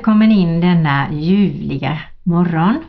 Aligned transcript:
Välkommen 0.00 0.32
in 0.32 0.60
denna 0.60 1.12
ljuvliga 1.12 1.98
morgon 2.22 2.84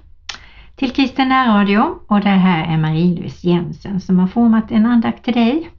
till 0.75 0.91
Kristen 0.91 1.30
Radio 1.30 1.95
och 2.07 2.21
det 2.21 2.30
här 2.30 2.73
är 2.73 2.77
Marie-Louise 2.77 3.48
Jensen 3.48 4.02
som 4.02 4.20
har 4.20 4.27
format 4.27 4.71
en 4.71 4.86
andakt 4.86 5.26
till 5.26 5.34
dig. 5.34 5.70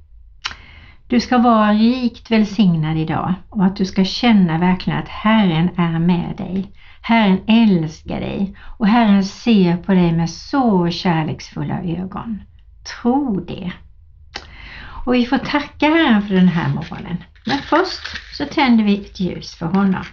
Du 1.07 1.21
ska 1.21 1.39
vara 1.39 1.73
rikt 1.73 2.31
välsignad 2.31 2.97
idag 2.97 3.35
och 3.49 3.65
att 3.65 3.77
du 3.77 3.85
ska 3.85 4.05
känna 4.05 4.59
verkligen 4.59 4.99
att 4.99 5.09
Herren 5.09 5.71
är 5.77 5.99
med 5.99 6.37
dig. 6.37 6.73
Herren 7.03 7.39
älskar 7.47 8.21
dig 8.21 8.57
och 8.79 8.87
Herren 8.87 9.25
ser 9.25 9.77
på 9.77 9.95
dig 9.95 10.13
med 10.13 10.31
så 10.31 10.91
kärleksfulla 10.91 11.83
ögon. 11.83 12.43
Tro 13.03 13.41
det. 13.41 13.73
Och 15.05 15.15
vi 15.15 15.27
får 15.27 15.39
tacka 15.39 15.87
Herren 15.87 16.23
för 16.23 16.35
den 16.35 16.49
här 16.49 16.69
morgonen. 16.69 17.17
Men 17.47 17.59
först 17.59 18.37
så 18.37 18.45
tänder 18.45 18.85
vi 18.85 19.01
ett 19.01 19.21
ljus 19.21 19.55
för 19.55 19.67
honom. 19.67 20.05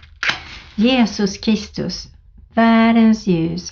Jesus 0.74 1.38
Kristus, 1.38 2.08
världens 2.54 3.26
ljus 3.26 3.70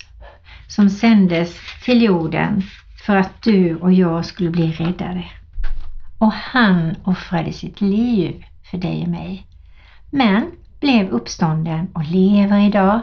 som 0.69 0.91
sändes 0.91 1.57
till 1.84 2.02
jorden 2.02 2.62
för 3.07 3.16
att 3.16 3.43
du 3.43 3.77
och 3.77 3.93
jag 3.93 4.24
skulle 4.24 4.51
bli 4.51 4.73
räddade. 4.73 5.24
Och 6.19 6.33
han 6.33 6.95
offrade 7.05 7.52
sitt 7.52 7.80
liv 7.80 8.45
för 8.71 8.79
dig 8.79 9.02
och 9.02 9.09
mig. 9.09 9.47
Men 10.11 10.51
blev 10.80 11.09
uppstånden 11.09 11.88
och 11.95 12.05
lever 12.05 12.66
idag, 12.66 13.01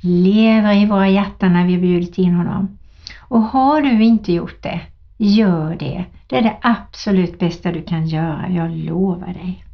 lever 0.00 0.72
i 0.72 0.86
våra 0.86 1.08
hjärtan 1.08 1.52
när 1.52 1.66
vi 1.66 1.78
bjudit 1.78 2.18
in 2.18 2.34
honom. 2.34 2.78
Och 3.18 3.42
har 3.42 3.80
du 3.80 4.04
inte 4.04 4.32
gjort 4.32 4.62
det, 4.62 4.80
gör 5.16 5.76
det. 5.76 6.04
Det 6.26 6.36
är 6.36 6.42
det 6.42 6.56
absolut 6.62 7.38
bästa 7.38 7.72
du 7.72 7.82
kan 7.82 8.06
göra, 8.06 8.48
jag 8.50 8.70
lovar 8.70 9.34
dig. 9.34 9.64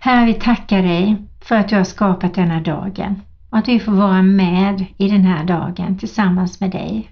Herre, 0.00 0.26
vi 0.26 0.34
tackar 0.34 0.82
dig 0.82 1.16
för 1.44 1.56
att 1.56 1.68
du 1.68 1.76
har 1.76 1.84
skapat 1.84 2.34
denna 2.34 2.60
dagen 2.60 3.22
och 3.50 3.58
att 3.58 3.68
vi 3.68 3.80
får 3.80 3.92
vara 3.92 4.22
med 4.22 4.84
i 4.96 5.08
den 5.08 5.24
här 5.24 5.44
dagen 5.44 5.98
tillsammans 5.98 6.60
med 6.60 6.70
dig. 6.70 7.10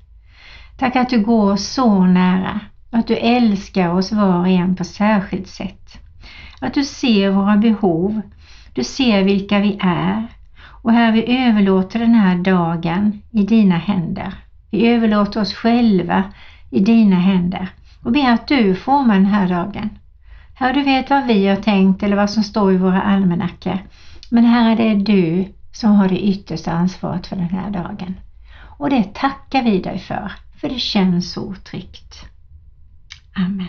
Tack 0.79 0.97
att 0.97 1.11
du 1.11 1.21
går 1.21 1.57
så 1.57 2.05
nära 2.05 2.61
och 2.91 2.99
att 2.99 3.07
du 3.07 3.17
älskar 3.17 3.89
oss 3.89 4.13
var 4.13 4.39
och 4.39 4.49
en 4.49 4.77
på 4.77 4.85
särskilt 4.85 5.49
sätt. 5.49 5.99
Att 6.61 6.75
du 6.75 6.85
ser 6.85 7.31
våra 7.31 7.57
behov, 7.57 8.21
du 8.73 8.85
ser 8.85 9.23
vilka 9.23 9.59
vi 9.59 9.79
är 9.81 10.27
och 10.83 10.93
här 10.93 11.13
vi 11.13 11.37
överlåter 11.39 11.99
den 11.99 12.15
här 12.15 12.37
dagen 12.37 13.23
i 13.31 13.43
dina 13.43 13.77
händer. 13.77 14.35
Vi 14.71 14.87
överlåter 14.89 15.41
oss 15.41 15.55
själva 15.55 16.25
i 16.71 16.81
dina 16.81 17.17
händer 17.17 17.69
och 18.03 18.13
ber 18.13 18.33
att 18.33 18.49
du 18.49 18.75
formar 18.75 19.15
den 19.15 19.27
här 19.27 19.49
dagen. 19.49 19.91
Herre, 20.55 20.73
du 20.73 20.83
vet 20.83 21.11
vad 21.11 21.27
vi 21.27 21.47
har 21.47 21.57
tänkt 21.57 22.03
eller 22.03 22.17
vad 22.17 22.31
som 22.31 22.43
står 22.43 22.73
i 22.73 22.77
våra 22.77 23.03
almanackor. 23.03 23.79
Men 24.33 24.45
Herre, 24.45 24.75
det 24.75 24.91
är 24.91 24.97
du 24.97 25.53
som 25.73 25.91
har 25.91 26.09
det 26.09 26.25
yttersta 26.25 26.73
ansvaret 26.73 27.27
för 27.27 27.37
den 27.37 27.49
här 27.49 27.71
dagen. 27.71 28.15
Och 28.79 28.91
det 28.91 29.15
tackar 29.15 29.63
vi 29.63 29.79
dig 29.79 29.99
för, 29.99 30.33
för 30.61 30.69
det 30.69 30.79
känns 30.79 31.33
så 31.33 31.55
tryggt. 31.55 32.27
Amen. 33.37 33.69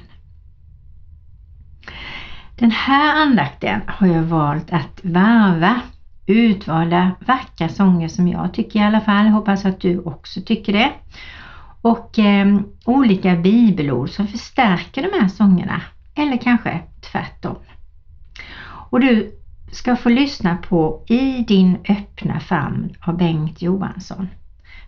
Den 2.56 2.72
här 2.72 3.22
andakten 3.22 3.82
har 3.88 4.08
jag 4.08 4.24
valt 4.24 4.74
att 4.74 5.00
varva 5.04 5.82
utvalda 6.26 7.12
vackra 7.20 7.70
sånger 7.70 8.08
som 8.08 8.28
jag 8.28 8.54
tycker 8.54 8.80
i 8.80 8.84
alla 8.84 9.02
fall. 9.02 9.28
Hoppas 9.28 9.66
att 9.66 9.82
du 9.82 10.00
också 10.00 10.42
tycker 10.42 10.74
det. 10.74 10.92
Och 11.82 12.20
eh, 12.20 12.60
olika 12.86 13.36
bibelord 13.36 14.10
som 14.10 14.28
förstärker 14.28 15.02
de 15.02 15.20
här 15.20 15.28
sångerna. 15.28 15.82
Eller 16.16 16.38
kanske 16.38 16.80
tvärtom. 17.12 17.56
Och 18.90 19.00
du 19.00 19.40
ska 19.74 19.96
få 19.96 20.10
lyssna 20.10 20.58
på 20.58 21.04
I 21.08 21.44
din 21.48 21.78
öppna 21.90 22.40
famn 22.40 22.96
av 23.00 23.18
Bengt 23.18 23.62
Johansson. 23.62 24.28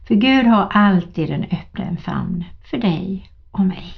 För 0.08 0.16
Gud 0.16 0.46
har 0.46 0.68
alltid 0.72 1.30
en 1.30 1.44
öppen 1.44 1.98
famn 1.98 2.44
för 2.70 2.78
dig 2.78 3.32
och 3.52 3.66
mig. 3.66 3.94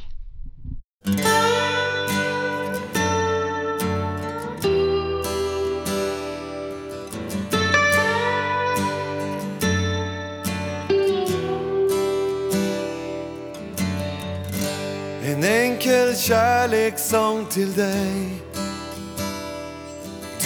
En 15.23 15.43
enkel 15.43 16.15
kärlekssång 16.15 17.45
till 17.45 17.73
dig 17.73 18.46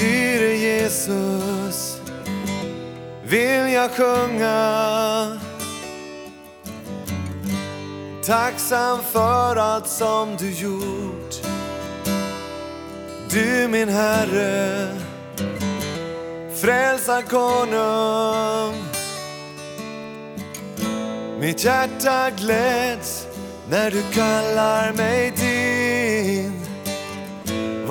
Dyre 0.02 0.56
Jesus. 0.56 2.02
Vill 3.24 3.74
jag 3.74 3.92
sjunga. 3.92 5.40
Tacksam 8.26 9.00
för 9.12 9.56
allt 9.56 9.88
som 9.88 10.38
du 10.38 10.52
gjort. 10.52 11.36
Du 13.30 13.68
min 13.68 13.90
Herre. 13.90 14.88
Frälsarkonung 16.62 18.76
Mitt 21.40 21.64
hjärta 21.64 22.30
gläds 22.30 23.28
när 23.70 23.92
du 23.92 24.02
kallar 24.14 24.94
mig 24.94 25.32
till 25.32 25.51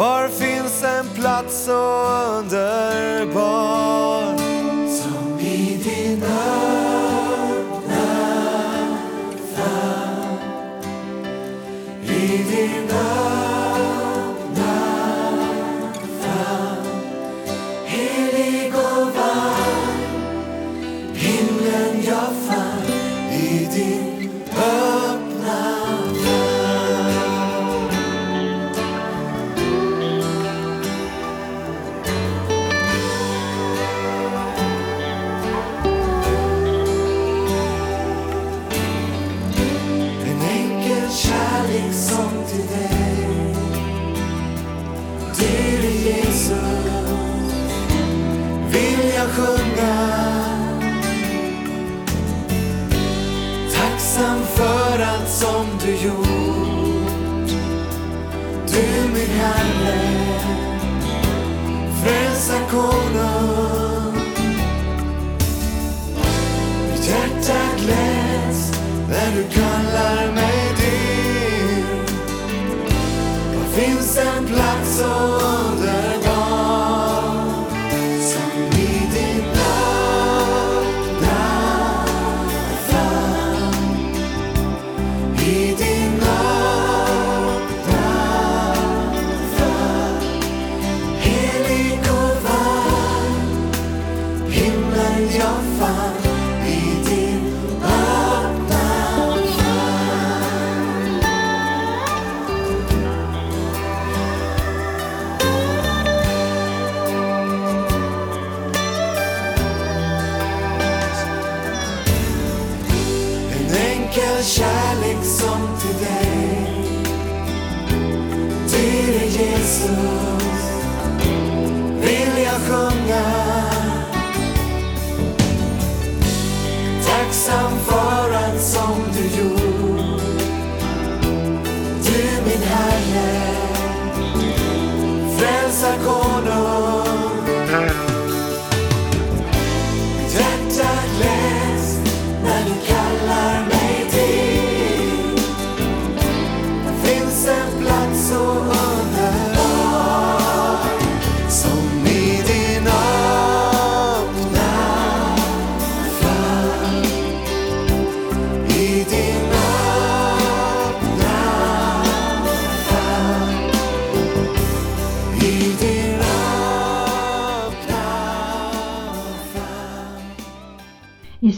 var 0.00 0.28
finns 0.28 0.82
en 0.82 1.08
plats 1.14 1.64
så 1.64 2.06
underbar? 2.38 4.36
Som 4.88 5.40
i 5.40 5.80
din 5.84 6.22
öppna 6.22 7.60
famn. 9.54 10.38
I 12.04 12.36
din 12.36 12.84
öppna 12.84 13.49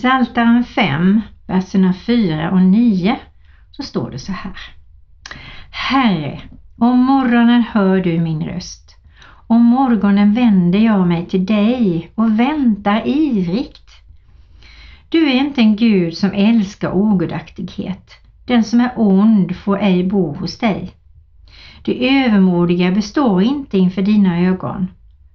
Psaltaren 0.03 0.65
5, 0.65 1.21
verserna 1.47 1.93
4 1.93 2.51
och 2.51 2.63
9 2.63 3.17
så 3.71 3.83
står 3.83 4.11
det 4.11 4.19
så 4.19 4.33
här. 4.33 4.57
Herre, 5.71 6.41
om 6.79 6.99
morgonen 6.99 7.63
hör 7.63 8.01
du 8.01 8.21
min 8.21 8.45
röst. 8.45 8.97
Om 9.47 9.65
morgonen 9.65 10.35
vänder 10.35 10.79
jag 10.79 11.07
mig 11.07 11.27
till 11.27 11.47
dig 11.47 12.11
och 12.15 12.41
väntar 12.41 13.03
ivrigt. 13.07 13.91
Du 15.09 15.31
är 15.31 15.35
inte 15.35 15.61
en 15.61 15.77
Gud 15.77 16.17
som 16.17 16.33
älskar 16.33 16.93
ogudaktighet. 16.93 18.11
Den 18.47 18.65
som 18.65 18.81
är 18.81 18.93
ond 18.97 19.57
får 19.57 19.79
ej 19.79 20.05
bo 20.05 20.35
hos 20.35 20.59
dig. 20.59 20.91
Det 21.85 22.25
övermodiga 22.25 22.91
består 22.91 23.43
inte 23.43 23.79
inför 23.79 24.03
dina 24.03 24.41
ögon. 24.41 24.87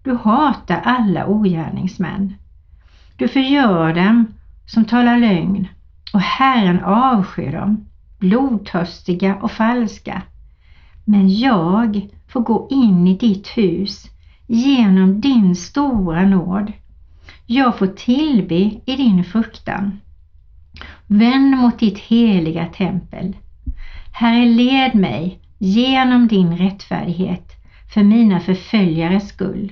Du 0.04 0.16
hatar 0.16 0.82
alla 0.84 1.28
ogärningsmän. 1.28 2.34
Du 3.18 3.28
förgör 3.28 3.94
dem 3.94 4.34
som 4.68 4.86
talar 4.86 5.18
lögn 5.18 5.68
och 6.14 6.22
Herren 6.22 6.84
avskyr 6.84 7.52
dem, 7.52 7.86
blodtörstiga 8.20 9.36
och 9.36 9.52
falska. 9.52 10.22
Men 11.06 11.40
jag 11.40 12.10
får 12.28 12.42
gå 12.42 12.68
in 12.72 13.08
i 13.08 13.18
ditt 13.18 13.48
hus 13.48 14.10
genom 14.48 15.22
din 15.22 15.56
stora 15.56 16.26
nåd. 16.26 16.72
Jag 17.46 17.78
får 17.78 17.88
tillbe 17.88 18.56
i 18.56 18.96
din 18.96 19.24
fruktan. 19.24 20.00
Vänd 21.08 21.58
mot 21.58 21.80
ditt 21.80 22.00
heliga 22.00 22.66
tempel. 22.66 23.36
Herre, 24.12 24.46
led 24.46 24.96
mig 24.96 25.40
genom 25.58 26.28
din 26.28 26.58
rättfärdighet 26.58 27.52
för 27.94 28.04
mina 28.04 28.40
förföljares 28.40 29.30
skull. 29.30 29.72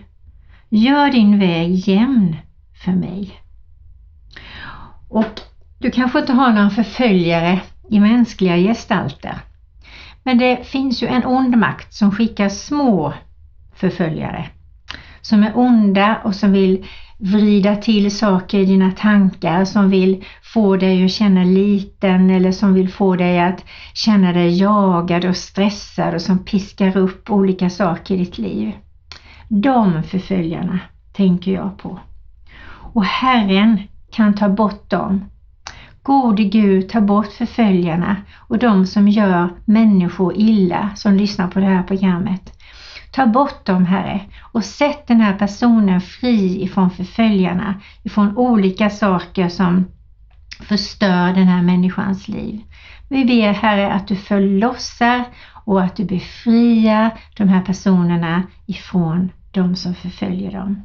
Gör 0.69 1.11
din 1.11 1.39
väg 1.39 1.75
jämn 1.75 2.35
för 2.83 2.91
mig. 2.91 3.44
Och 5.09 5.41
du 5.77 5.91
kanske 5.91 6.19
inte 6.19 6.33
har 6.33 6.53
några 6.53 6.69
förföljare 6.69 7.59
i 7.89 7.99
mänskliga 7.99 8.57
gestalter. 8.57 9.39
Men 10.23 10.37
det 10.37 10.67
finns 10.67 11.03
ju 11.03 11.07
en 11.07 11.25
ond 11.25 11.57
makt 11.57 11.93
som 11.93 12.11
skickar 12.11 12.49
små 12.49 13.13
förföljare 13.75 14.49
som 15.25 15.43
är 15.43 15.57
onda 15.57 16.21
och 16.23 16.35
som 16.35 16.51
vill 16.51 16.85
vrida 17.17 17.75
till 17.75 18.17
saker 18.17 18.59
i 18.59 18.65
dina 18.65 18.91
tankar, 18.91 19.65
som 19.65 19.89
vill 19.89 20.25
få 20.43 20.77
dig 20.77 21.05
att 21.05 21.11
känna 21.11 21.43
liten 21.43 22.29
eller 22.29 22.51
som 22.51 22.73
vill 22.73 22.89
få 22.89 23.15
dig 23.15 23.39
att 23.39 23.65
känna 23.93 24.33
dig 24.33 24.59
jagad 24.59 25.25
och 25.25 25.37
stressad 25.37 26.13
och 26.13 26.21
som 26.21 26.39
piskar 26.39 26.97
upp 26.97 27.29
olika 27.29 27.69
saker 27.69 28.15
i 28.15 28.17
ditt 28.17 28.37
liv. 28.37 28.71
De 29.47 30.03
förföljarna 30.03 30.79
tänker 31.13 31.51
jag 31.51 31.77
på. 31.77 31.99
Och 32.93 33.05
Herren 33.05 33.79
kan 34.15 34.35
ta 34.35 34.49
bort 34.49 34.89
dem. 34.89 35.25
Gode 36.03 36.43
Gud, 36.43 36.89
ta 36.89 37.01
bort 37.01 37.31
förföljarna 37.31 38.15
och 38.37 38.57
de 38.57 38.85
som 38.85 39.07
gör 39.07 39.49
människor 39.65 40.33
illa 40.37 40.89
som 40.95 41.13
lyssnar 41.13 41.47
på 41.47 41.59
det 41.59 41.65
här 41.65 41.83
programmet. 41.83 42.41
Ta 43.11 43.25
bort 43.25 43.65
dem 43.65 43.85
Herre 43.85 44.21
och 44.41 44.63
sätt 44.63 45.07
den 45.07 45.21
här 45.21 45.33
personen 45.33 46.01
fri 46.01 46.63
ifrån 46.63 46.91
förföljarna, 46.91 47.75
ifrån 48.03 48.37
olika 48.37 48.89
saker 48.89 49.49
som 49.49 49.85
förstör 50.59 51.33
den 51.33 51.47
här 51.47 51.61
människans 51.61 52.27
liv. 52.27 52.61
Vi 53.09 53.25
ber 53.25 53.53
Herre 53.53 53.93
att 53.93 54.07
du 54.07 54.15
förlossar 54.15 55.23
och 55.65 55.81
att 55.81 55.95
du 55.95 56.05
befriar 56.05 57.11
de 57.37 57.47
här 57.47 57.61
personerna 57.61 58.43
ifrån 58.65 59.31
de 59.51 59.75
som 59.75 59.95
förföljer 59.95 60.51
dem. 60.51 60.83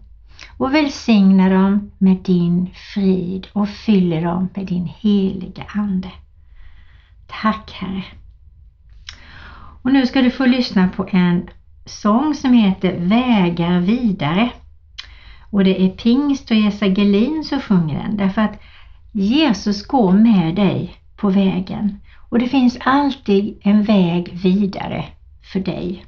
Och 0.56 0.74
välsigna 0.74 1.48
dem 1.48 1.90
med 1.98 2.16
din 2.16 2.70
frid 2.94 3.46
och 3.52 3.68
fyller 3.68 4.22
dem 4.22 4.48
med 4.54 4.66
din 4.66 4.90
heliga 4.98 5.64
Ande. 5.74 6.10
Tack 7.26 7.72
Herre. 7.72 8.04
Och 9.82 9.92
nu 9.92 10.06
ska 10.06 10.22
du 10.22 10.30
få 10.30 10.46
lyssna 10.46 10.88
på 10.88 11.08
en 11.10 11.48
sång 11.84 12.34
som 12.34 12.52
heter 12.52 12.96
Vägar 12.98 13.80
vidare. 13.80 14.50
Och 15.50 15.64
det 15.64 15.82
är 15.82 15.88
Pingst 15.88 16.50
och 16.50 16.56
Jessa 16.56 16.86
Gelin 16.86 17.44
som 17.44 17.60
sjunger 17.60 18.02
den 18.02 18.16
därför 18.16 18.42
att 18.42 18.60
Jesus 19.12 19.86
går 19.86 20.12
med 20.12 20.54
dig 20.54 20.94
på 21.16 21.30
vägen 21.30 22.00
och 22.30 22.38
det 22.38 22.48
finns 22.48 22.78
alltid 22.80 23.58
en 23.62 23.82
väg 23.82 24.30
vidare 24.32 25.04
för 25.52 25.60
dig. 25.60 26.04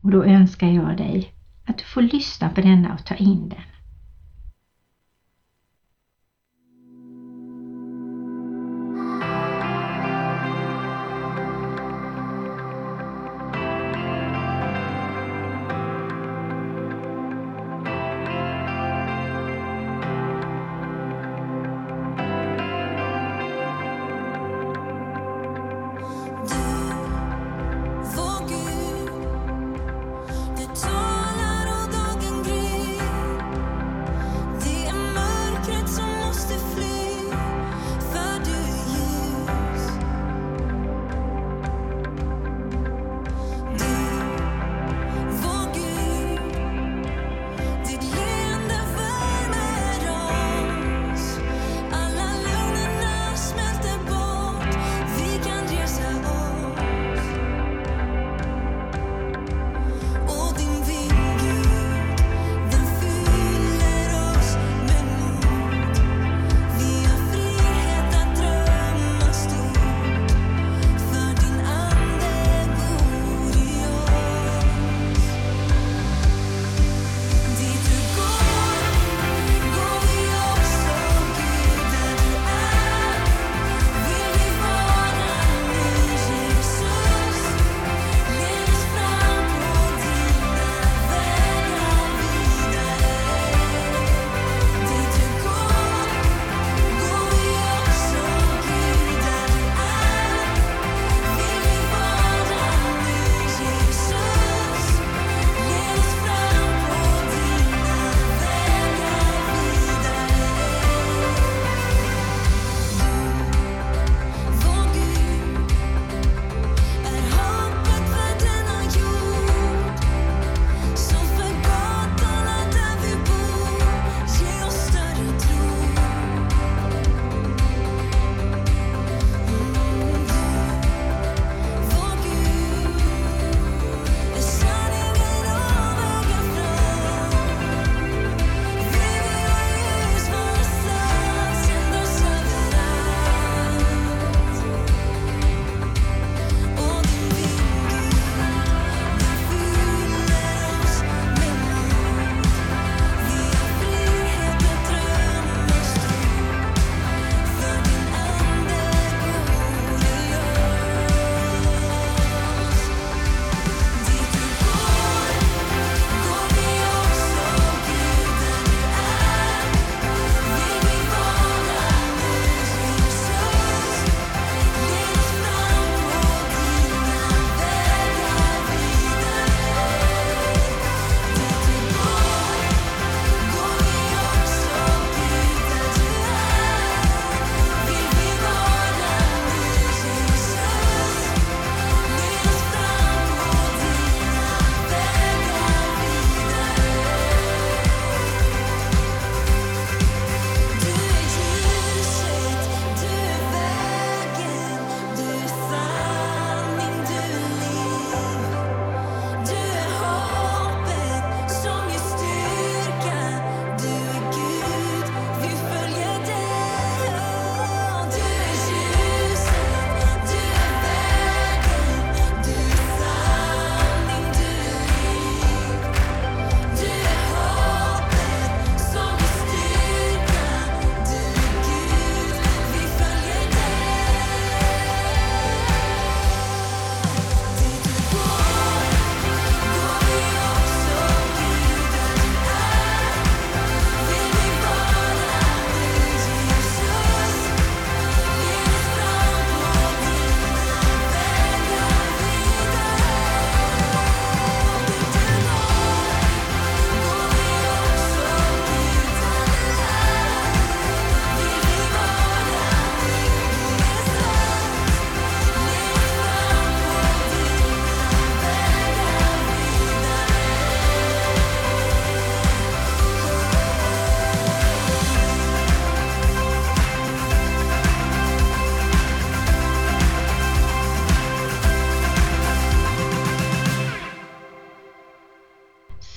Och 0.00 0.10
då 0.10 0.24
önskar 0.24 0.66
jag 0.66 0.96
dig 0.96 1.32
att 1.68 1.78
du 1.78 1.84
får 1.84 2.02
lyssna 2.02 2.48
på 2.48 2.60
denna 2.60 2.94
och 2.94 3.04
ta 3.04 3.14
in 3.14 3.48
den. 3.48 3.62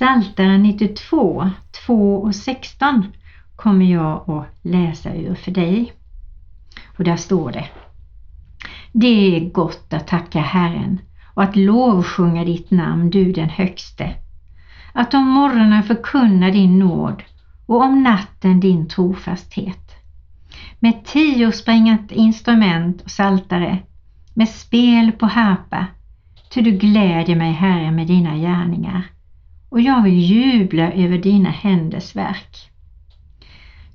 Psaltaren 0.01 0.63
92, 0.63 1.49
2 1.85 2.15
och 2.15 2.35
16 2.35 3.05
kommer 3.55 3.85
jag 3.85 4.29
att 4.29 4.47
läsa 4.61 5.15
ur 5.15 5.35
för 5.35 5.51
dig. 5.51 5.93
Och 6.97 7.03
där 7.03 7.15
står 7.15 7.51
det. 7.51 7.65
Det 8.91 9.35
är 9.35 9.49
gott 9.49 9.93
att 9.93 10.07
tacka 10.07 10.39
Herren 10.39 10.99
och 11.33 11.43
att 11.43 11.55
lovsjunga 11.55 12.43
ditt 12.43 12.71
namn, 12.71 13.09
du 13.09 13.31
den 13.31 13.49
högste. 13.49 14.15
Att 14.93 15.13
om 15.13 15.27
morgonen 15.27 15.83
förkunna 15.83 16.51
din 16.51 16.79
nåd 16.79 17.23
och 17.65 17.81
om 17.81 18.03
natten 18.03 18.59
din 18.59 18.87
trofasthet. 18.87 19.95
Med 20.79 21.05
tio 21.05 21.51
sprängat 21.51 22.11
instrument 22.11 23.01
och 23.01 23.11
saltare, 23.11 23.77
med 24.33 24.49
spel 24.49 25.11
på 25.11 25.25
harpa, 25.25 25.87
ty 26.53 26.61
du 26.61 26.71
gläder 26.71 27.35
mig, 27.35 27.51
Herre, 27.51 27.91
med 27.91 28.07
dina 28.07 28.35
gärningar 28.35 29.03
och 29.71 29.81
jag 29.81 30.03
vill 30.03 30.19
jubla 30.19 30.91
över 30.91 31.17
dina 31.17 31.49
händers 31.49 32.15
verk. 32.15 32.69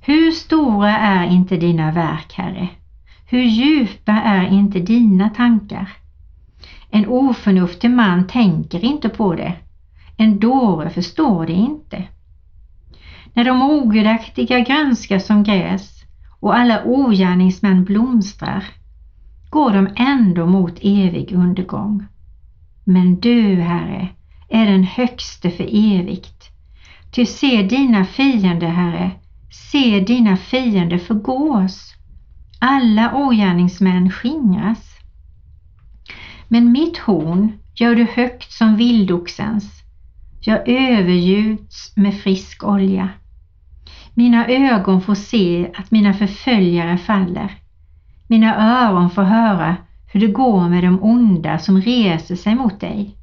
Hur 0.01 0.31
stora 0.31 0.97
är 0.97 1.27
inte 1.27 1.57
dina 1.57 1.91
verk, 1.91 2.33
Herre? 2.33 2.67
Hur 3.25 3.43
djupa 3.43 4.11
är 4.11 4.47
inte 4.47 4.79
dina 4.79 5.29
tankar? 5.29 5.89
En 6.89 7.07
oförnuftig 7.07 7.91
man 7.91 8.27
tänker 8.27 8.85
inte 8.85 9.09
på 9.09 9.35
det. 9.35 9.53
En 10.17 10.39
dåre 10.39 10.89
förstår 10.89 11.45
det 11.45 11.53
inte. 11.53 12.03
När 13.33 13.43
de 13.43 13.61
ogudaktiga 13.61 14.59
grönskar 14.59 15.19
som 15.19 15.43
gräs 15.43 16.03
och 16.39 16.57
alla 16.57 16.83
ogärningsmän 16.83 17.83
blomstrar 17.83 18.63
går 19.49 19.71
de 19.71 19.89
ändå 19.95 20.45
mot 20.45 20.79
evig 20.81 21.31
undergång. 21.31 22.05
Men 22.83 23.19
du, 23.19 23.55
Herre, 23.55 24.09
är 24.49 24.65
den 24.65 24.83
högste 24.83 25.51
för 25.51 25.69
evigt. 25.99 26.49
Ty 27.11 27.25
se 27.25 27.63
dina 27.63 28.05
fiender, 28.05 28.67
Herre, 28.67 29.11
se 29.49 29.99
dina 29.99 30.37
fiender 30.37 30.97
förgås. 30.97 31.93
Alla 32.59 33.15
ogärningsmän 33.15 34.11
skingras. 34.11 34.97
Men 36.47 36.71
mitt 36.71 36.97
horn 36.97 37.51
gör 37.75 37.95
du 37.95 38.03
högt 38.03 38.51
som 38.51 38.75
vildoxens. 38.75 39.83
Jag 40.41 40.69
övergjuts 40.69 41.93
med 41.95 42.21
frisk 42.21 42.63
olja. 42.63 43.09
Mina 44.13 44.47
ögon 44.47 45.01
får 45.01 45.15
se 45.15 45.71
att 45.75 45.91
mina 45.91 46.13
förföljare 46.13 46.97
faller. 46.97 47.51
Mina 48.27 48.81
öron 48.85 49.09
får 49.09 49.23
höra 49.23 49.75
hur 50.11 50.19
det 50.19 50.27
går 50.27 50.69
med 50.69 50.83
de 50.83 51.03
onda 51.03 51.59
som 51.59 51.81
reser 51.81 52.35
sig 52.35 52.55
mot 52.55 52.79
dig. 52.79 53.16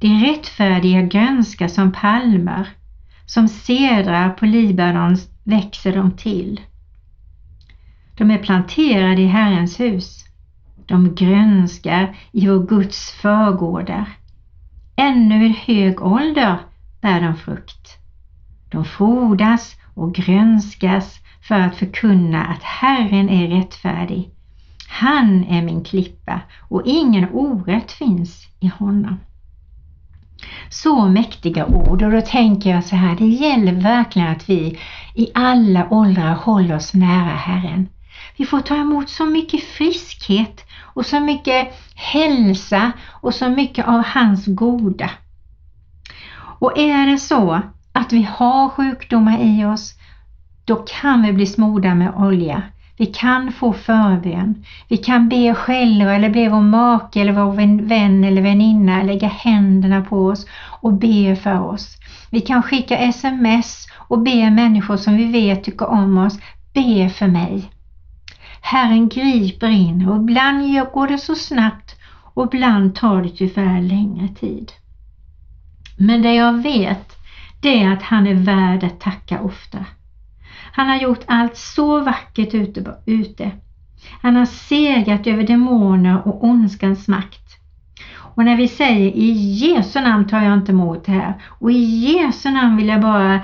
De 0.00 0.26
rättfärdiga 0.26 1.02
grönska 1.02 1.68
som 1.68 1.92
palmer, 1.92 2.68
som 3.26 3.48
sedrar 3.48 4.30
på 4.30 4.46
Libanon 4.46 5.16
växer 5.44 5.96
de 5.96 6.16
till. 6.16 6.60
De 8.14 8.30
är 8.30 8.38
planterade 8.38 9.22
i 9.22 9.26
Herrens 9.26 9.80
hus. 9.80 10.24
De 10.86 11.14
grönskar 11.14 12.16
i 12.32 12.46
vår 12.48 12.66
Guds 12.66 13.10
förgårdar. 13.10 14.08
Ännu 14.96 15.38
vid 15.38 15.56
hög 15.56 16.02
ålder 16.02 16.58
bär 17.00 17.20
de 17.20 17.36
frukt. 17.36 17.98
De 18.70 18.84
frodas 18.84 19.76
och 19.94 20.14
grönskas 20.14 21.20
för 21.48 21.60
att 21.60 21.76
förkunna 21.76 22.44
att 22.44 22.62
Herren 22.62 23.28
är 23.28 23.48
rättfärdig. 23.48 24.30
Han 24.88 25.44
är 25.44 25.62
min 25.62 25.84
klippa 25.84 26.40
och 26.68 26.82
ingen 26.84 27.28
orätt 27.32 27.92
finns 27.92 28.46
i 28.60 28.66
honom. 28.66 29.16
Så 30.68 31.08
mäktiga 31.08 31.66
ord 31.66 32.02
och 32.02 32.10
då 32.10 32.20
tänker 32.20 32.70
jag 32.70 32.84
så 32.84 32.96
här, 32.96 33.16
det 33.16 33.26
gäller 33.26 33.72
verkligen 33.72 34.28
att 34.28 34.50
vi 34.50 34.78
i 35.14 35.30
alla 35.34 35.88
åldrar 35.90 36.34
håller 36.34 36.76
oss 36.76 36.94
nära 36.94 37.36
Herren. 37.36 37.88
Vi 38.36 38.46
får 38.46 38.60
ta 38.60 38.76
emot 38.76 39.08
så 39.08 39.26
mycket 39.26 39.64
friskhet 39.64 40.64
och 40.80 41.06
så 41.06 41.20
mycket 41.20 41.68
hälsa 41.94 42.92
och 43.08 43.34
så 43.34 43.48
mycket 43.48 43.88
av 43.88 44.04
hans 44.06 44.46
goda. 44.46 45.10
Och 46.60 46.78
är 46.78 47.06
det 47.06 47.18
så 47.18 47.60
att 47.92 48.12
vi 48.12 48.22
har 48.22 48.68
sjukdomar 48.68 49.38
i 49.40 49.64
oss, 49.64 49.94
då 50.64 50.76
kan 50.76 51.22
vi 51.22 51.32
bli 51.32 51.46
smorda 51.46 51.94
med 51.94 52.14
olja. 52.14 52.62
Vi 53.00 53.06
kan 53.06 53.52
få 53.52 53.72
förbön. 53.72 54.64
Vi 54.88 54.96
kan 54.96 55.28
be 55.28 55.54
själva 55.54 56.14
eller 56.14 56.30
be 56.30 56.48
vår 56.48 56.60
make 56.60 57.20
eller 57.20 57.32
vår 57.32 57.52
vän 57.86 58.24
eller 58.24 58.42
väninna 58.42 59.02
lägga 59.02 59.28
händerna 59.28 60.02
på 60.02 60.26
oss 60.26 60.46
och 60.80 60.92
be 60.92 61.36
för 61.36 61.60
oss. 61.60 61.96
Vi 62.30 62.40
kan 62.40 62.62
skicka 62.62 62.98
sms 62.98 63.86
och 64.08 64.18
be 64.18 64.50
människor 64.50 64.96
som 64.96 65.16
vi 65.16 65.24
vet 65.24 65.64
tycker 65.64 65.86
om 65.86 66.18
oss, 66.18 66.38
be 66.74 67.08
för 67.08 67.26
mig. 67.26 67.70
Herren 68.60 69.08
griper 69.08 69.68
in 69.68 70.08
och 70.08 70.16
ibland 70.16 70.90
går 70.92 71.08
det 71.08 71.18
så 71.18 71.34
snabbt 71.34 71.96
och 72.34 72.54
ibland 72.54 72.94
tar 72.94 73.22
det 73.22 73.28
tyvärr 73.28 73.80
längre 73.82 74.28
tid. 74.28 74.72
Men 75.98 76.22
det 76.22 76.34
jag 76.34 76.62
vet, 76.62 77.16
det 77.60 77.82
är 77.82 77.92
att 77.92 78.02
han 78.02 78.26
är 78.26 78.34
värd 78.34 78.84
att 78.84 79.00
tacka 79.00 79.40
ofta. 79.40 79.84
Han 80.72 80.88
har 80.88 80.96
gjort 80.96 81.24
allt 81.26 81.56
så 81.56 82.00
vackert 82.00 82.54
ute. 82.54 82.94
ute. 83.06 83.50
Han 84.22 84.36
har 84.36 84.46
segrat 84.46 85.26
över 85.26 85.42
demoner 85.42 86.28
och 86.28 86.44
ondskans 86.44 87.08
makt. 87.08 87.56
Och 88.16 88.44
när 88.44 88.56
vi 88.56 88.68
säger 88.68 89.10
i 89.10 89.32
Jesu 89.32 90.00
namn 90.00 90.28
tar 90.28 90.42
jag 90.42 90.54
inte 90.54 90.72
emot 90.72 91.04
det 91.04 91.12
här 91.12 91.42
och 91.48 91.72
i 91.72 91.84
Jesu 91.84 92.50
namn 92.50 92.76
vill 92.76 92.88
jag 92.88 93.00
bara 93.00 93.40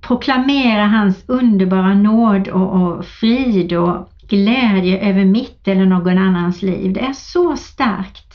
proklamera 0.00 0.86
hans 0.86 1.24
underbara 1.26 1.94
nåd 1.94 2.48
och, 2.48 2.82
och 2.82 3.04
frid 3.04 3.72
och 3.72 4.08
glädje 4.28 5.10
över 5.10 5.24
mitt 5.24 5.68
eller 5.68 5.86
någon 5.86 6.18
annans 6.18 6.62
liv. 6.62 6.92
Det 6.92 7.00
är 7.00 7.12
så 7.12 7.56
starkt. 7.56 8.34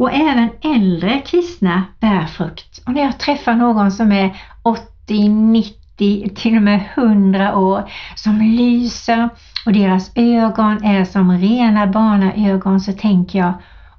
Och 0.00 0.12
även 0.12 0.48
äldre 0.62 1.20
kristna 1.26 1.84
bär 2.00 2.26
frukt. 2.26 2.82
Och 2.86 2.92
när 2.92 3.02
jag 3.02 3.18
träffar 3.18 3.54
någon 3.54 3.90
som 3.90 4.12
är 4.12 4.36
80, 4.62 5.28
90 5.28 5.79
90, 6.00 6.34
till 6.34 6.56
och 6.56 6.62
med 6.62 6.80
100 6.94 7.56
år 7.56 7.90
som 8.14 8.40
lyser 8.40 9.28
och 9.66 9.72
deras 9.72 10.10
ögon 10.14 10.84
är 10.84 11.04
som 11.04 11.38
rena 11.38 11.86
barnaögon 11.86 12.80
så 12.80 12.92
tänker 12.92 13.38
jag, 13.38 13.52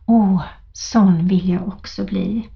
åh, 0.05 0.43
sån 0.74 1.27
vill 1.27 1.50
jag 1.50 1.67
också 1.67 2.05
bli. 2.05 2.48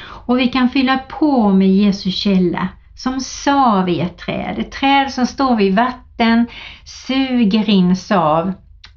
Och 0.00 0.38
vi 0.38 0.48
kan 0.48 0.68
fylla 0.68 0.98
på 0.98 1.52
med 1.52 1.68
Jesu 1.68 2.10
källa 2.10 2.68
som 2.94 3.20
sav 3.20 3.88
i 3.88 4.00
ett 4.00 4.18
träd. 4.18 4.58
Ett 4.58 4.72
träd 4.72 5.10
som 5.10 5.26
står 5.26 5.56
vid 5.56 5.74
vatten, 5.74 6.46
suger 6.84 7.70
in 7.70 7.96
sav 7.96 8.52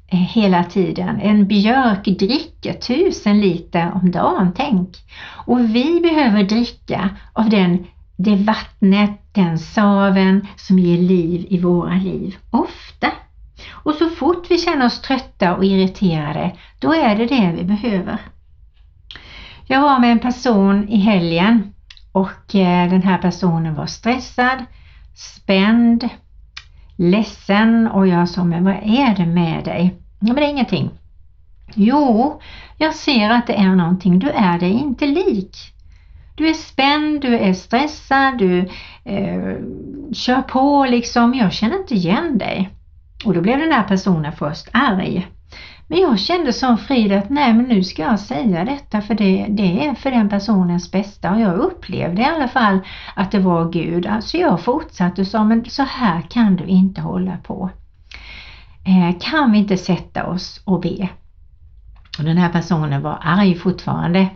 eh, 0.08 0.18
hela 0.18 0.64
tiden. 0.64 1.20
En 1.20 1.46
björk 1.46 2.04
dricker 2.04 2.72
tusen 2.72 3.40
liter 3.40 3.92
om 3.94 4.10
dagen, 4.10 4.52
tänk. 4.56 4.88
Och 5.46 5.60
vi 5.60 6.00
behöver 6.00 6.42
dricka 6.42 7.08
av 7.32 7.50
den 7.50 7.86
det 8.16 8.36
vattnet, 8.36 9.21
den 9.32 9.58
saven 9.58 10.46
som 10.56 10.78
ger 10.78 10.98
liv 10.98 11.46
i 11.50 11.58
våra 11.58 11.94
liv. 11.94 12.36
Ofta. 12.50 13.10
Och 13.70 13.94
så 13.94 14.08
fort 14.08 14.50
vi 14.50 14.58
känner 14.58 14.86
oss 14.86 15.00
trötta 15.00 15.56
och 15.56 15.64
irriterade, 15.64 16.56
då 16.78 16.94
är 16.94 17.16
det 17.16 17.26
det 17.26 17.52
vi 17.56 17.64
behöver. 17.64 18.18
Jag 19.66 19.80
var 19.80 19.98
med 19.98 20.12
en 20.12 20.18
person 20.18 20.88
i 20.88 20.96
helgen 20.96 21.74
och 22.12 22.54
eh, 22.54 22.90
den 22.90 23.02
här 23.02 23.18
personen 23.18 23.74
var 23.74 23.86
stressad, 23.86 24.64
spänd, 25.14 26.08
ledsen 26.96 27.88
och 27.88 28.06
jag 28.06 28.28
sa, 28.28 28.44
men 28.44 28.64
vad 28.64 28.74
är 28.74 29.16
det 29.16 29.26
med 29.26 29.64
dig? 29.64 29.94
Ja, 30.20 30.26
men 30.26 30.36
det 30.36 30.44
är 30.44 30.50
ingenting. 30.50 30.90
Jo, 31.74 32.40
jag 32.76 32.94
ser 32.94 33.30
att 33.30 33.46
det 33.46 33.54
är 33.54 33.74
någonting. 33.74 34.18
Du 34.18 34.30
är 34.30 34.58
dig 34.58 34.72
inte 34.72 35.06
lik. 35.06 35.71
Du 36.34 36.48
är 36.48 36.54
spänd, 36.54 37.20
du 37.20 37.34
är 37.38 37.52
stressad, 37.52 38.38
du 38.38 38.58
eh, 39.04 39.56
kör 40.12 40.42
på 40.42 40.86
liksom. 40.90 41.34
Jag 41.34 41.52
känner 41.52 41.76
inte 41.76 41.94
igen 41.94 42.38
dig. 42.38 42.70
Och 43.24 43.34
då 43.34 43.40
blev 43.40 43.58
den 43.58 43.70
där 43.70 43.82
personen 43.82 44.32
först 44.32 44.68
arg. 44.72 45.28
Men 45.86 46.00
jag 46.00 46.18
kände 46.18 46.52
som 46.52 46.78
frid 46.78 47.12
att 47.12 47.30
nej 47.30 47.52
men 47.52 47.64
nu 47.64 47.84
ska 47.84 48.02
jag 48.02 48.20
säga 48.20 48.64
detta 48.64 49.00
för 49.00 49.14
det, 49.14 49.46
det 49.48 49.86
är 49.86 49.94
för 49.94 50.10
den 50.10 50.28
personens 50.28 50.92
bästa 50.92 51.30
och 51.30 51.40
jag 51.40 51.54
upplevde 51.54 52.22
i 52.22 52.24
alla 52.24 52.48
fall 52.48 52.78
att 53.14 53.30
det 53.30 53.38
var 53.38 53.70
Gud. 53.70 54.06
Alltså 54.06 54.36
jag 54.36 54.60
fortsatte 54.60 55.20
och 55.20 55.26
sa 55.26 55.44
men 55.44 55.64
så 55.64 55.82
här 55.82 56.22
kan 56.22 56.56
du 56.56 56.64
inte 56.64 57.00
hålla 57.00 57.36
på. 57.36 57.70
Eh, 58.84 59.18
kan 59.20 59.52
vi 59.52 59.58
inte 59.58 59.76
sätta 59.76 60.26
oss 60.26 60.60
och 60.64 60.80
be? 60.80 61.08
Och 62.18 62.24
den 62.24 62.36
här 62.36 62.48
personen 62.48 63.02
var 63.02 63.18
arg 63.22 63.54
fortfarande. 63.54 64.28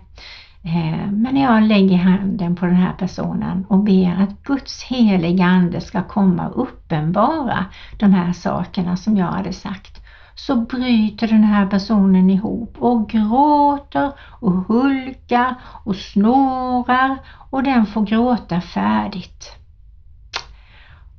Eh, 0.66 1.10
men 1.12 1.36
jag 1.36 1.62
lägger 1.62 1.96
handen 1.96 2.56
på 2.56 2.66
den 2.66 2.76
här 2.76 2.92
personen 2.92 3.66
och 3.68 3.78
ber 3.78 4.22
att 4.22 4.42
Guds 4.42 4.82
heliga 4.82 5.44
Ande 5.44 5.80
ska 5.80 6.02
komma 6.02 6.48
och 6.48 6.62
uppenbara 6.62 7.64
de 7.98 8.12
här 8.12 8.32
sakerna 8.32 8.96
som 8.96 9.16
jag 9.16 9.26
hade 9.26 9.52
sagt. 9.52 10.02
så 10.38 10.56
bryter 10.56 11.28
den 11.28 11.44
här 11.44 11.66
personen 11.66 12.30
ihop 12.30 12.76
och 12.78 13.08
gråter 13.08 14.12
och 14.20 14.52
hulkar 14.52 15.54
och 15.84 15.96
snorar 15.96 17.18
och 17.50 17.62
den 17.62 17.86
får 17.86 18.02
gråta 18.02 18.60
färdigt. 18.60 19.56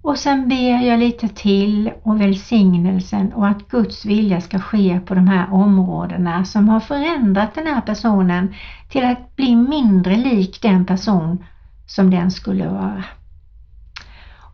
Och 0.08 0.20
sen 0.20 0.48
ber 0.50 0.82
jag 0.82 1.00
lite 1.00 1.28
till 1.28 1.92
och 2.04 2.22
välsignelsen 2.22 3.34
och 3.34 3.48
att 3.48 3.68
Guds 3.68 4.06
vilja 4.06 4.42
ska 4.42 4.60
ske 4.60 5.00
på 5.00 5.16
de 5.16 5.28
här 5.28 5.54
områdena 5.54 6.46
som 6.46 6.70
har 6.70 6.80
förändrat 6.80 7.56
den 7.56 7.68
här 7.68 7.82
personen 7.82 8.54
till 8.90 9.06
att 9.06 9.36
bli 9.36 9.56
mindre 9.56 10.16
lik 10.16 10.62
den 10.62 10.86
person 10.86 11.44
som 11.86 12.10
den 12.10 12.32
skulle 12.32 12.68
vara. 12.68 13.04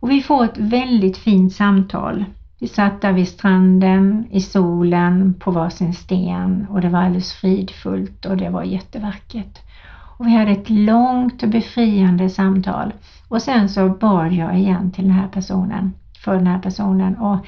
Och 0.00 0.10
vi 0.10 0.22
får 0.22 0.44
ett 0.44 0.58
väldigt 0.58 1.16
fint 1.16 1.52
samtal. 1.52 2.24
Vi 2.60 2.68
satt 2.68 3.00
där 3.00 3.12
vid 3.12 3.28
stranden 3.28 4.26
i 4.30 4.40
solen 4.40 5.34
på 5.34 5.50
varsin 5.50 5.94
sten 5.94 6.66
och 6.70 6.80
det 6.80 6.88
var 6.88 6.98
alldeles 6.98 7.32
fridfullt 7.32 8.26
och 8.26 8.36
det 8.36 8.50
var 8.50 8.62
jättevackert. 8.62 9.58
Och 10.16 10.26
vi 10.26 10.36
hade 10.36 10.50
ett 10.50 10.70
långt 10.70 11.42
och 11.42 11.48
befriande 11.48 12.30
samtal. 12.30 12.92
Och 13.28 13.42
sen 13.42 13.68
så 13.68 13.88
bad 13.88 14.32
jag 14.32 14.58
igen 14.58 14.90
till 14.90 15.04
den 15.04 15.12
här 15.12 15.28
personen, 15.28 15.92
för 16.24 16.34
den 16.34 16.46
här 16.46 16.58
personen. 16.58 17.16
Och 17.16 17.46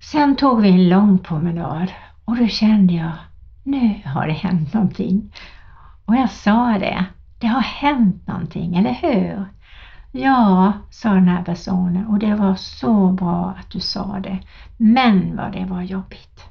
sen 0.00 0.36
tog 0.36 0.60
vi 0.60 0.68
en 0.68 0.88
lång 0.88 1.18
promenad 1.18 1.92
och 2.24 2.36
då 2.36 2.46
kände 2.46 2.94
jag, 2.94 3.12
nu 3.64 4.00
har 4.04 4.26
det 4.26 4.32
hänt 4.32 4.74
någonting. 4.74 5.32
Och 6.04 6.16
jag 6.16 6.30
sa 6.30 6.78
det, 6.78 7.04
det 7.38 7.46
har 7.46 7.60
hänt 7.60 8.26
någonting, 8.26 8.76
eller 8.76 8.92
hur? 8.92 9.44
Ja, 10.12 10.72
sa 10.90 11.12
den 11.12 11.28
här 11.28 11.42
personen 11.42 12.06
och 12.06 12.18
det 12.18 12.34
var 12.34 12.54
så 12.54 13.12
bra 13.12 13.54
att 13.58 13.70
du 13.70 13.80
sa 13.80 14.18
det. 14.20 14.38
Men 14.76 15.36
vad 15.36 15.52
det 15.52 15.64
var 15.64 15.82
jobbigt. 15.82 16.49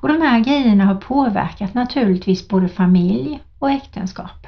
Och 0.00 0.08
de 0.08 0.22
här 0.22 0.40
grejerna 0.40 0.84
har 0.84 0.94
påverkat 0.94 1.74
naturligtvis 1.74 2.48
både 2.48 2.68
familj 2.68 3.40
och 3.58 3.70
äktenskap. 3.70 4.46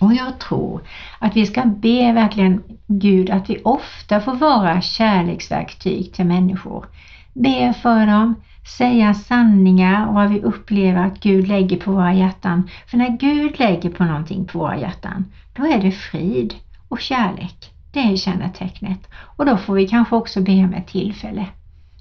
Och 0.00 0.14
jag 0.14 0.38
tror 0.38 0.82
att 1.18 1.36
vi 1.36 1.46
ska 1.46 1.64
be 1.64 2.12
verkligen 2.12 2.62
Gud 2.86 3.30
att 3.30 3.50
vi 3.50 3.60
ofta 3.64 4.20
får 4.20 4.34
vara 4.34 4.80
kärleksverktyg 4.80 6.12
till 6.12 6.24
människor. 6.24 6.86
Be 7.32 7.74
för 7.82 8.06
dem, 8.06 8.34
säga 8.78 9.14
sanningar 9.14 10.06
och 10.06 10.14
vad 10.14 10.30
vi 10.30 10.40
upplever 10.40 11.06
att 11.06 11.20
Gud 11.20 11.48
lägger 11.48 11.76
på 11.76 11.92
våra 11.92 12.14
hjärtan. 12.14 12.70
För 12.86 12.96
när 12.98 13.08
Gud 13.08 13.58
lägger 13.58 13.90
på 13.90 14.04
någonting 14.04 14.44
på 14.44 14.58
våra 14.58 14.76
hjärtan, 14.76 15.24
då 15.56 15.66
är 15.66 15.82
det 15.82 15.92
frid 15.92 16.54
och 16.88 17.00
kärlek. 17.00 17.72
Det 17.92 18.00
är 18.00 18.16
kännetecknet. 18.16 19.08
Och 19.36 19.46
då 19.46 19.56
får 19.56 19.74
vi 19.74 19.88
kanske 19.88 20.16
också 20.16 20.40
be 20.40 20.52
om 20.52 20.74
ett 20.74 20.88
tillfälle. 20.88 21.46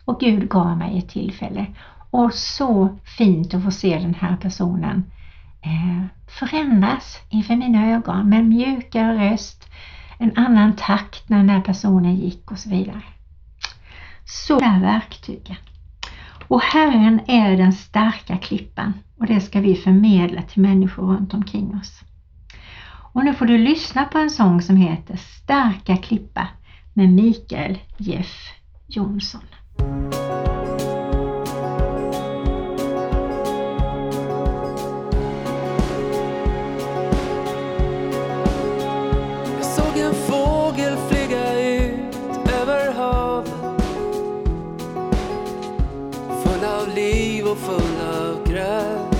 Och 0.09 0.19
Gud 0.19 0.49
gav 0.49 0.77
mig 0.77 0.97
ett 0.97 1.09
tillfälle. 1.09 1.65
Och 2.09 2.33
så 2.33 2.97
fint 3.17 3.53
att 3.53 3.63
få 3.63 3.71
se 3.71 3.99
den 3.99 4.13
här 4.13 4.37
personen 4.37 5.03
eh, 5.61 6.05
förändras 6.27 7.19
inför 7.29 7.55
mina 7.55 7.91
ögon 7.91 8.29
med 8.29 8.39
en 8.39 8.49
mjukare 8.49 9.31
röst, 9.31 9.69
en 10.17 10.37
annan 10.37 10.75
takt 10.75 11.29
när 11.29 11.37
den 11.37 11.49
här 11.49 11.61
personen 11.61 12.15
gick 12.15 12.51
och 12.51 12.59
så 12.59 12.69
vidare. 12.69 13.01
Så 14.25 14.59
är 14.59 14.79
verktygen. 14.79 15.55
Och 16.47 16.61
Herren 16.61 17.21
är 17.27 17.57
den 17.57 17.73
starka 17.73 18.37
klippan 18.37 18.93
och 19.17 19.25
det 19.25 19.41
ska 19.41 19.59
vi 19.59 19.75
förmedla 19.75 20.41
till 20.41 20.61
människor 20.61 21.07
runt 21.07 21.33
omkring 21.33 21.75
oss. 21.75 22.01
Och 23.13 23.25
nu 23.25 23.33
får 23.33 23.45
du 23.45 23.57
lyssna 23.57 24.05
på 24.05 24.17
en 24.17 24.29
sång 24.29 24.61
som 24.61 24.75
heter 24.75 25.15
Starka 25.15 25.97
klippa 25.97 26.47
med 26.93 27.09
Mikael 27.09 27.79
Jeff 27.97 28.51
Jonsson. 28.87 29.41
Jag 39.57 39.65
såg 39.65 39.97
en 39.97 40.13
fågel 40.13 40.97
flyga 41.09 41.59
ut 41.59 41.99
över 42.61 42.91
havet. 42.91 43.53
Full 46.43 46.63
av 46.63 46.87
liv 46.95 47.45
och 47.45 47.57
full 47.57 48.01
av 48.01 48.45
kraft 48.45 49.19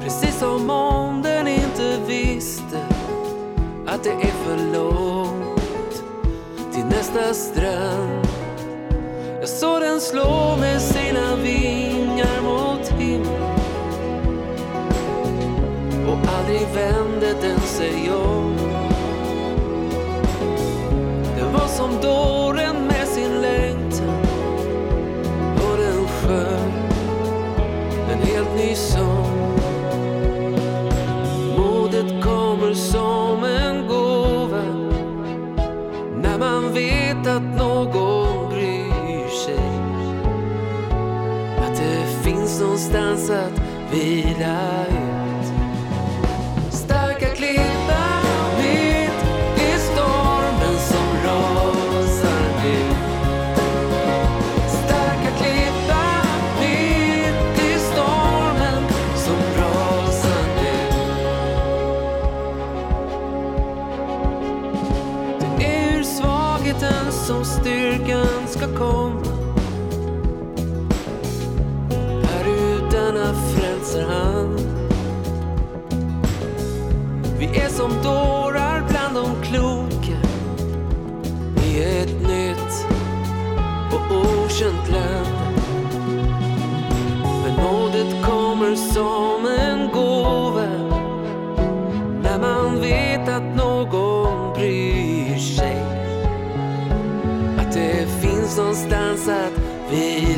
Precis 0.00 0.38
som 0.38 0.70
om 0.70 1.22
den 1.22 1.48
inte 1.48 1.98
visste 2.06 2.86
att 3.86 4.02
det 4.02 4.10
är 4.10 4.33
nästa 7.14 7.34
strand 7.34 8.26
Jag 9.40 9.48
såg 9.48 9.80
den 9.80 10.00
slå 10.00 10.56
med 10.60 10.80
sina 10.80 11.36
vingar 11.36 12.42
mot 12.42 12.88
himlen 12.88 13.58
och 16.08 16.18
aldrig 16.38 16.68
vände 16.74 17.34
den 17.42 17.60
sig 17.60 18.10
om. 18.12 18.56
Det 21.36 21.44
var 21.52 21.66
som 21.66 21.90
dåren 22.02 22.86
med 22.86 23.08
sin 23.08 23.40
längtan 23.40 24.26
och 25.54 25.78
den 25.78 26.08
sjöng 26.08 26.72
en 28.10 28.22
helt 28.22 28.54
ny 28.56 28.74
sång. 28.74 29.23
Att 37.36 37.56
någon 37.56 38.48
bryr 38.48 39.28
sig. 39.44 39.68
Att 41.58 41.76
det 41.76 42.24
finns 42.24 42.60
någonstans 42.60 43.30
att 43.30 43.60
vila 43.92 44.93
som 67.26 67.44
styrkan 67.44 68.48
ska 68.48 68.78
komma. 68.78 69.03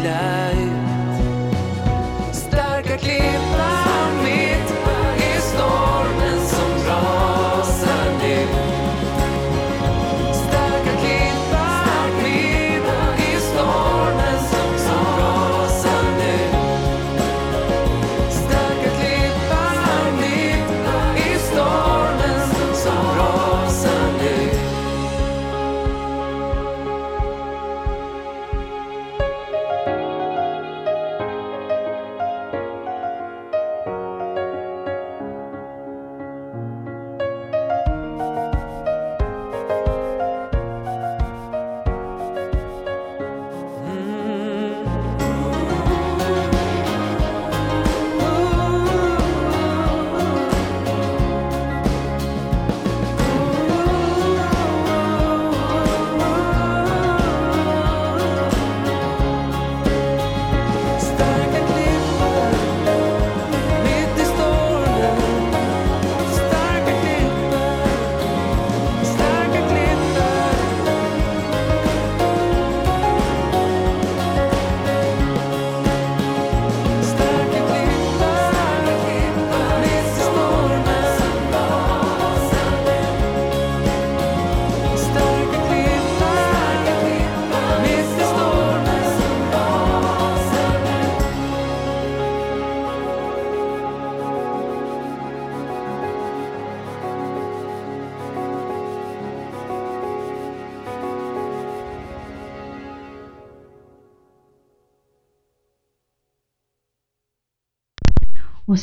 Vila 0.07 0.36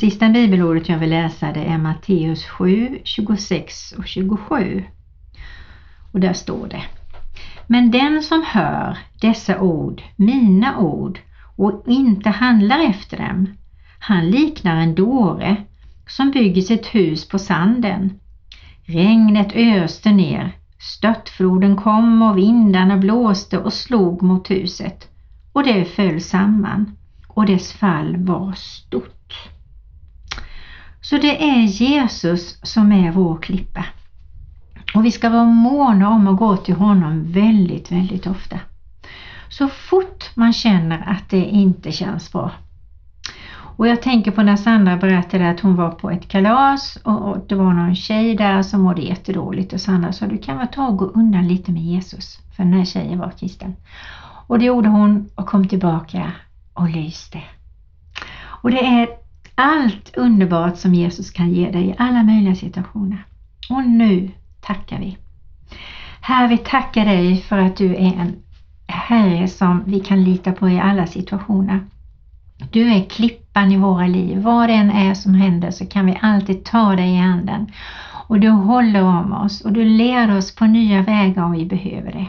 sista 0.04 0.30
bibelordet 0.30 0.90
jag 0.90 0.98
vill 0.98 1.10
läsa 1.10 1.52
det 1.52 1.64
är 1.64 1.78
Matteus 1.78 2.46
7, 2.46 3.00
26 3.04 3.92
och 3.98 4.08
27. 4.08 4.84
Och 6.12 6.20
där 6.20 6.34
står 6.34 6.68
det 6.68 6.84
Men 7.68 7.92
den 7.92 8.24
som 8.24 8.44
hör 8.48 8.98
dessa 9.22 9.60
ord, 9.62 10.02
mina 10.16 10.80
ord, 10.80 11.20
och 11.56 11.84
inte 11.88 12.30
handlar 12.30 12.80
efter 12.80 13.18
dem, 13.18 13.48
han 14.00 14.30
liknar 14.30 14.76
en 14.76 14.96
dåre 14.96 15.56
som 16.08 16.32
bygger 16.32 16.62
sitt 16.62 16.86
hus 16.86 17.28
på 17.28 17.40
sanden. 17.40 18.20
Regnet 18.86 19.56
öste 19.56 20.12
ner, 20.12 20.52
störtfloden 20.80 21.76
kom 21.76 22.22
och 22.22 22.38
vindarna 22.38 22.98
blåste 22.98 23.58
och 23.58 23.74
slog 23.74 24.22
mot 24.22 24.52
huset 24.52 25.10
och 25.54 25.64
det 25.64 25.86
föll 25.86 26.22
samman 26.22 26.98
och 27.28 27.46
dess 27.46 27.74
fall 27.74 28.18
var 28.18 28.52
stort. 28.52 29.23
Så 31.04 31.18
det 31.18 31.44
är 31.50 31.62
Jesus 31.62 32.60
som 32.64 32.92
är 32.92 33.12
vår 33.12 33.38
klippa. 33.38 33.86
Och 34.96 35.06
vi 35.06 35.12
ska 35.12 35.30
vara 35.30 35.46
måna 35.46 36.10
om 36.10 36.28
att 36.28 36.38
gå 36.38 36.58
till 36.58 36.76
honom 36.76 37.32
väldigt, 37.32 37.92
väldigt 37.92 38.28
ofta. 38.28 38.60
Så 39.50 39.68
fort 39.68 40.30
man 40.36 40.54
känner 40.54 41.10
att 41.10 41.30
det 41.30 41.46
inte 41.46 41.92
känns 41.92 42.32
bra. 42.32 42.52
Och 43.78 43.88
jag 43.88 44.02
tänker 44.02 44.32
på 44.32 44.44
när 44.44 44.56
Sandra 44.56 44.98
berättade 44.98 45.50
att 45.50 45.60
hon 45.60 45.76
var 45.76 45.92
på 45.92 46.12
ett 46.12 46.28
kalas 46.28 46.96
och, 47.04 47.46
det 47.48 47.56
var 47.56 47.74
någon 47.74 47.96
tjej 47.96 48.36
där 48.36 48.64
som 48.64 48.82
mådde 48.82 49.02
jättedåligt 49.02 49.74
och 49.74 49.82
Sandra 49.82 50.12
sa 50.12 50.26
du 50.26 50.38
kan 50.38 50.58
väl 50.58 50.68
ta 50.68 50.88
och 50.88 50.98
gå 50.98 51.06
undan 51.06 51.48
lite 51.48 51.72
med 51.72 51.82
Jesus 51.82 52.40
för 52.56 52.64
den 52.64 52.74
här 52.74 52.86
tjejen 52.86 53.20
var 53.20 53.30
kristen. 53.30 53.76
Och 54.48 54.60
det 54.60 54.66
gjorde 54.66 54.90
hon 54.90 55.30
och 55.36 55.48
kom 55.48 55.68
tillbaka 55.68 56.32
och 56.74 56.90
lyste. 56.90 57.42
Och 58.46 58.72
det 58.72 58.86
är 58.86 59.23
allt 59.56 60.18
underbart 60.18 60.78
som 60.78 60.94
Jesus 60.94 61.32
kan 61.32 61.54
ge 61.54 61.72
dig 61.72 61.88
i 61.88 61.96
alla 61.98 62.24
möjliga 62.24 62.56
situationer. 62.56 63.26
Och 63.70 63.84
nu 63.84 64.32
tackar 64.62 65.00
vi. 65.00 65.18
Herre, 66.22 66.48
vi 66.48 66.58
tackar 66.58 67.06
dig 67.06 67.38
för 67.38 67.58
att 67.58 67.78
du 67.78 67.96
är 67.96 68.14
en 68.14 68.36
Herre 68.88 69.48
som 69.48 69.84
vi 69.86 70.00
kan 70.00 70.24
lita 70.24 70.52
på 70.52 70.70
i 70.70 70.80
alla 70.80 71.08
situationer. 71.08 71.80
Du 72.72 72.92
är 72.92 73.04
klippan 73.04 73.72
i 73.72 73.78
våra 73.78 74.08
liv. 74.08 74.38
Vad 74.38 74.70
det 74.70 74.74
än 74.74 74.92
är 74.92 75.14
som 75.14 75.34
händer 75.34 75.72
så 75.72 75.86
kan 75.86 76.06
vi 76.06 76.18
alltid 76.22 76.66
ta 76.66 76.96
dig 76.96 77.14
i 77.14 77.18
handen. 77.18 77.72
Och 78.28 78.40
du 78.40 78.50
håller 78.50 79.04
om 79.04 79.34
oss 79.34 79.62
och 79.62 79.74
du 79.74 79.86
leder 79.86 80.38
oss 80.38 80.56
på 80.56 80.66
nya 80.66 81.02
vägar 81.02 81.44
om 81.44 81.52
vi 81.52 81.66
behöver 81.66 82.12
det. 82.12 82.28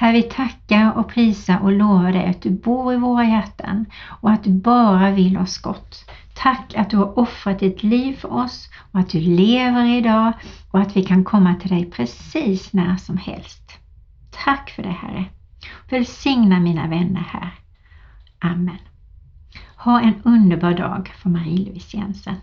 Herre, 0.00 0.12
vi 0.12 0.22
tackar 0.22 0.98
och 0.98 1.08
prisar 1.08 1.58
och 1.62 1.72
lovar 1.72 2.12
dig 2.12 2.26
att 2.26 2.42
du 2.42 2.50
bor 2.50 2.92
i 2.92 2.96
våra 2.96 3.24
hjärtan 3.24 3.86
och 4.20 4.30
att 4.30 4.44
du 4.44 4.52
bara 4.52 5.10
vill 5.10 5.38
oss 5.38 5.58
gott. 5.58 6.10
Tack 6.34 6.74
att 6.76 6.90
du 6.90 6.96
har 6.96 7.18
offrat 7.18 7.58
ditt 7.58 7.82
liv 7.82 8.16
för 8.16 8.32
oss 8.32 8.68
och 8.92 9.00
att 9.00 9.10
du 9.10 9.20
lever 9.20 9.98
idag 9.98 10.32
och 10.70 10.80
att 10.80 10.96
vi 10.96 11.02
kan 11.02 11.24
komma 11.24 11.54
till 11.54 11.70
dig 11.70 11.90
precis 11.90 12.72
när 12.72 12.96
som 12.96 13.16
helst. 13.16 13.78
Tack 14.44 14.70
för 14.70 14.82
det 14.82 14.88
Herre. 14.88 15.24
Välsigna 15.90 16.60
mina 16.60 16.88
vänner 16.88 17.26
här. 17.28 17.54
Amen. 18.38 18.78
Ha 19.76 20.00
en 20.00 20.22
underbar 20.24 20.74
dag 20.74 21.12
för 21.22 21.30
Marie-Louise 21.30 21.96
Jensen. 21.96 22.36